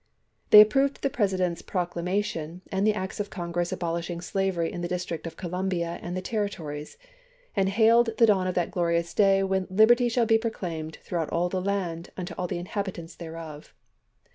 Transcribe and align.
They 0.49 0.61
approved 0.61 1.03
the 1.03 1.11
President's 1.11 1.61
proclama 1.61 2.23
tion 2.25 2.63
and 2.71 2.87
the 2.87 2.93
acts 2.95 3.19
of 3.19 3.29
Congress 3.29 3.71
abolishing 3.71 4.19
slavery 4.19 4.71
in 4.73 4.81
the 4.81 4.87
District 4.87 5.27
of 5.27 5.37
Columbia 5.37 5.99
and 6.01 6.17
the 6.17 6.23
Territories, 6.23 6.97
and 7.55 7.69
hailed 7.69 8.09
the 8.17 8.25
dawn 8.25 8.47
of 8.47 8.55
that 8.55 8.71
glorious 8.71 9.13
day 9.13 9.43
when" 9.43 9.67
liberty 9.69 10.09
shall 10.09 10.25
be 10.25 10.39
proclaimed 10.39 10.97
throughout 11.03 11.29
all 11.29 11.49
the 11.49 11.61
land 11.61 12.09
unto 12.17 12.33
all 12.33 12.47
the 12.47 12.57
inhabitants 12.57 13.13
thereof." 13.13 13.75